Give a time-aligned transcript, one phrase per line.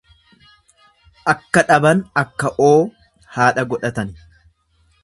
[1.33, 2.73] Akka dhaban akka'oo
[3.37, 4.21] haadha godhatani.